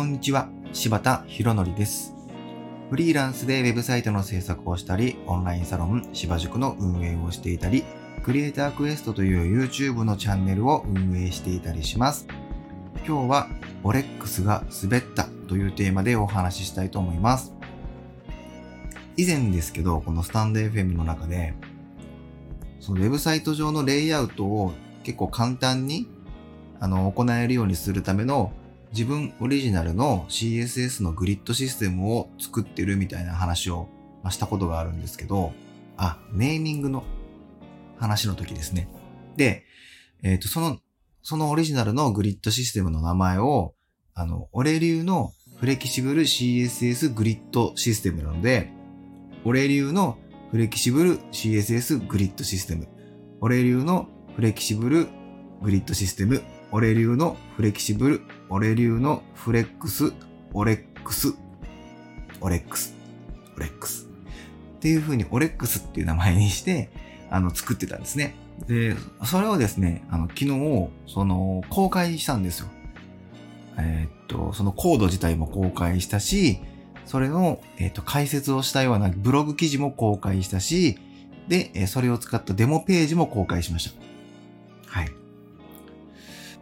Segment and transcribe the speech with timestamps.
[0.00, 2.14] こんにちは、柴田博則です。
[2.88, 7.84] フリーランスでウェブサイトの制作をしたり、オンラインサロン柴塾の運営をしていたり、
[8.22, 12.26] クリエイタークエストという YouTube のチャンネルを運営していたりします。
[13.06, 13.48] 今日は、
[13.84, 17.52] オレックスが滑ったというテーマでお話ししたいと思います。
[19.18, 21.52] 以前ですけど、このスタンド FM の中で、
[22.80, 24.72] そのウェブサイト上のレイアウトを
[25.02, 26.08] 結構簡単に
[26.80, 28.54] あの行えるようにするための
[28.92, 33.88] 自分オリジナルの CSS のグリッドシステムを作ってるみたいな話を
[34.30, 35.52] したことがあるんですけど、
[35.96, 37.04] あ、ネーミングの
[37.98, 38.88] 話の時ですね。
[39.36, 39.64] で、
[40.22, 40.78] えっ、と、その、
[41.22, 43.74] そのオリジナルのグリッドシステムの名前を、
[44.14, 48.70] あの、俺流のフレキシブル CSS グリッドシステムなので、
[49.44, 50.18] 俺流の
[50.50, 52.88] フレキシブル CSS グリッドシステム。
[53.40, 55.06] 俺流のフレキシブル
[55.62, 56.42] グリッドシステム。
[56.72, 58.20] 俺流のフレキシブル。
[58.48, 60.12] 俺流のフレックス。
[60.52, 61.34] オレックス。
[62.40, 62.94] オレックス。
[63.56, 64.06] オレックス。
[64.76, 66.90] っていう風にオレックスっていう名前にして、
[67.28, 68.34] あの、作ってたんですね。
[68.68, 72.68] で、それをですね、あの、昨日、その、公開したんですよ。
[73.78, 76.60] えーっと、そのコード自体も公開したし、
[77.04, 80.98] それの、えっ、と、解説をしたようなブログ記事も公開したし、
[81.48, 84.09] で、それを使ったデモページも公開しました。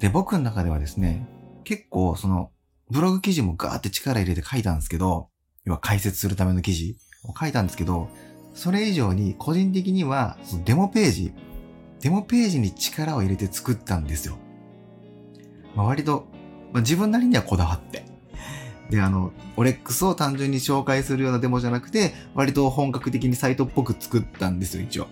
[0.00, 1.26] で、僕の中ではですね、
[1.64, 2.50] 結構その、
[2.90, 5.28] ブログ記事もガーって力入れて書いたんですけど、
[5.64, 8.08] 要は解説するための記事を書いたんですけど、
[8.54, 11.32] それ以上に個人的には、そのデモページ、
[12.00, 14.38] デモページに力を入れて作ったんですよ。
[15.74, 16.26] まあ、割と、
[16.72, 18.04] まあ、自分なりにはこだわって。
[18.90, 25.08] で、あの、オレックスを単純に紹介するようなデモじゃなくて、割と本格的にサイトっぽく作ったんですよ、一応。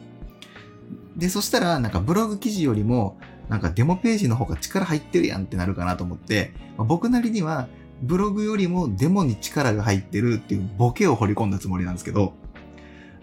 [1.16, 3.18] で、そしたら、なんかブログ記事よりも、
[3.48, 7.68] なんかデモページの方が力入ってるやんってなるかなと思って、まあ僕なりには、
[8.02, 12.34] ブログよりもデモに力が入ってるっていうボケを掘り込んだつもりなんですけど、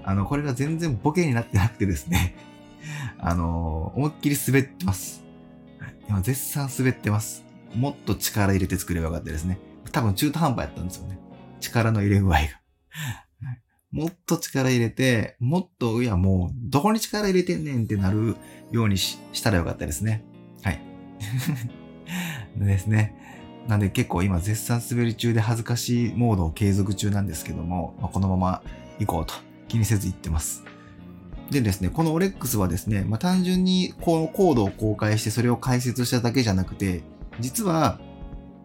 [0.04, 2.36] あの、これが全然ボケになってなくてですね、
[3.20, 5.24] あの思いっきり滑ってます。
[6.10, 7.46] 今絶賛滑ってます。
[7.76, 9.58] もっと力入れて作ればよかったですね。
[9.92, 11.20] 多分中途半端やったんですよね。
[11.60, 12.40] 力の入れ具合が。
[13.94, 18.36] もっと力入れて、もっと、いやもう、どこに力入れてんねんってなる
[18.72, 20.24] ようにししたらよかったですね。
[20.64, 20.82] はい。
[22.58, 23.16] で ですね。
[23.68, 28.64] なんで結構今絶賛滑り中で恥ずかしいモードを継続中なんですけども、まあ、このまま
[29.00, 29.36] 行こうと
[29.68, 30.64] 気にせず行ってます。
[31.52, 37.04] でですね、このオレックスはですね、まあ、単純にこのコードを公開してそれを解説しただけじゃなくて、
[37.40, 38.00] 実は、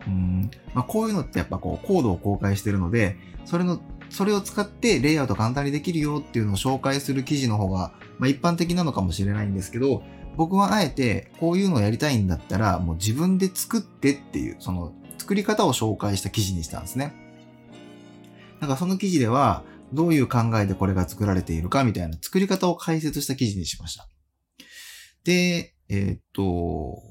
[0.07, 3.81] うんまあ、こういうのってやっぱこうコードを公開してるので、それの、
[4.11, 10.03] それを使ってレイアウト簡単にできるよっていうのを紹介する記事の方が、まあ、一般的なのかもしれないんですけど、
[10.37, 17.13] 僕はあえてこういうのをやりたいんだったら、もう自分で作ってっていう、その作り方を紹介した記事にしたんですね。
[18.61, 24.09] だかその記事では、どういう考えでこれが作られているかみたいな作り方を解説した記事にしました。
[25.25, 27.03] で、えーっと、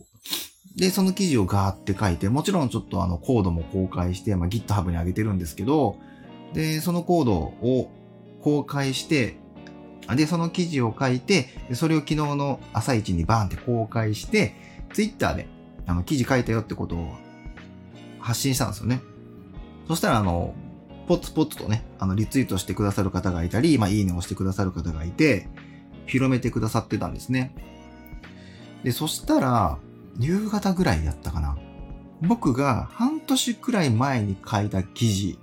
[0.76, 5.98] で、その記事をガーって書いて、もちろんちょっとあのコードも公開して、まあ、GitHub に上げてるんですけど、
[6.54, 7.92] で、そのコードを
[8.42, 9.38] 公開して、
[10.16, 14.56] で、その記事を書いて、それを昨日の朝一にバーンって公開して、
[14.94, 15.48] Twitter で
[15.86, 17.14] あの記事書いたよってことを
[18.20, 19.02] 発信したんですよね。
[19.88, 20.54] そしたら、あの、
[21.08, 25.48] ポツポツとね、あの、リツイートしてくださる方がいたり、まあ、いいねをしてくださる方がいて、
[26.06, 27.56] 広めてくださってたんですね。
[28.84, 29.78] で、そしたら、
[30.20, 31.58] 夕方ぐらいやったかな。
[32.22, 35.40] 僕が半年くらい前に書いた記事、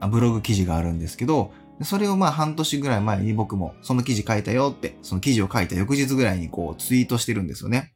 [0.00, 1.52] ブログ記事があるんですけど、
[1.82, 7.92] それをまあ半年ぐらい前に僕もその記事書いたよって、その記事を書いた翌日ぐらいにこうツイートしてるんですよね。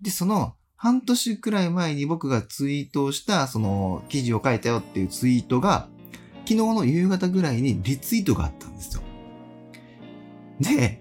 [0.00, 5.88] で、その半年くらい前に僕がツイートをしたその記事を書いたよっていうツイートが、
[6.44, 9.02] 昨日の夕方ぐらいにリツイートがあったんですよ。
[10.60, 11.00] で、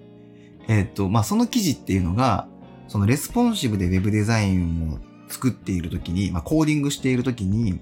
[0.67, 2.47] えっと、まあ、その記事っていうのが、
[2.87, 7.79] そのレスポンシブで Web デザインを作っているときに、まあ、コーディングしているときに、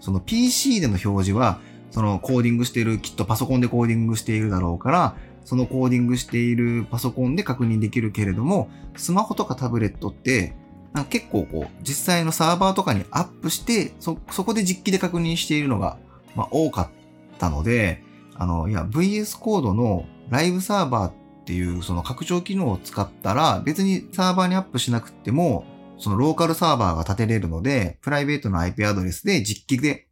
[0.00, 1.60] その PC での表示は、
[1.90, 10.54] そのコーディングしている、きっとパソコンでコーディングしているだろうから、そのコーディングしているパソコンで確認できるけれども、スマホとかタブレットって、
[10.92, 15.98] なんか結構こう、実際のサーバーとかにアップして、そ、そこで実機で確認しているのが、
[16.34, 16.90] まあ、多か
[17.34, 18.02] ったので、
[18.34, 21.12] あの、いや、VS コードのライブサーバーっ
[21.44, 25.64] ていうその拡張機能を使ったら、別にサーバーにアップしなくても、
[25.98, 30.06] そのローカルサーバーが立てれるので、プライベートの IP アドレスで実機で、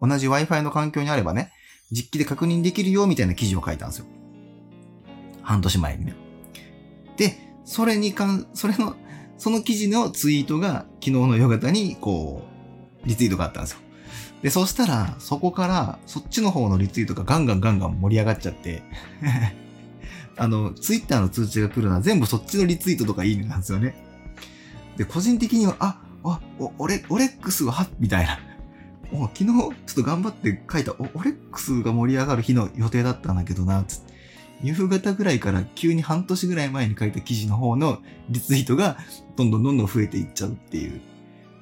[0.00, 1.52] 同じ Wi-Fi の環境にあればね、
[1.90, 4.06] 実機で確認できるよみたいな記事を書いたんですよ。
[5.42, 6.14] 半年前にね。
[7.16, 8.96] で、それに関、それの、
[9.36, 12.42] その記事のツイートが昨日の夕方にこ
[13.04, 13.78] う、リツイートがあったんですよ。
[14.42, 18.82] で、そしたら、そこから、そっちの方のリツイートがガンガンガンガン盛り上がっちゃって
[20.36, 24.09] あの、ツイッターの通知が来るのは全部そっちのリツイートとかいいねなんですよね。
[24.96, 28.38] で、個人的には、あ、あ、お、オレ、オレックスは、みたいな。
[29.12, 34.10] お、昨日、ちょっと頑張って書いた、お、オレックスが盛り上がる日の予定だったんだけどな、つって。
[34.62, 38.98] 夕方ぐらいから急に半年ぐらい前に書いた記事の方のリツイートが
[39.36, 41.00] どんどんどんどん増えていっちゃうっていう。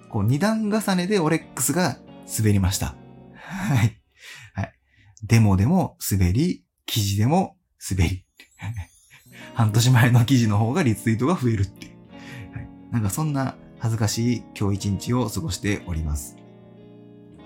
[0.09, 1.99] こう二段重ねでオレックスが
[2.37, 2.97] 滑りました。
[3.35, 4.01] はい。
[4.55, 4.73] はい。
[5.23, 7.57] デモでも滑り、記事でも
[7.89, 8.25] 滑り。
[9.55, 11.88] 半年前の記事の方がリツイートが増えるっていう。
[12.99, 16.37] なんかそんな恥ずかしい今日一日を過ごしております。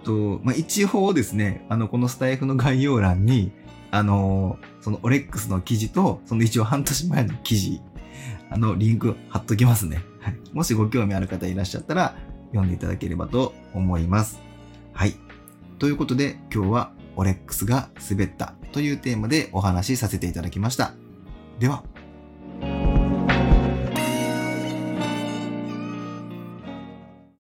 [0.03, 3.53] と、まあ、一応ですね、あの、このスタイフの概要欄に、
[3.91, 7.83] あのー、そのオレックスの記事と、その一応半年前の記事、
[8.49, 10.03] あの、リンク貼っときますね。
[10.21, 10.39] はい。
[10.55, 12.17] もしご興味ある方いらっしゃったら、
[12.53, 14.41] 読んでいただければと思います。
[14.95, 15.17] はい。
[15.79, 20.95] ということで、今日はオレックスが滑ったというテーマでお話しさせていただきました。
[21.59, 21.85] では。